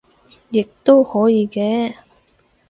[0.49, 1.93] 亦都可以嘅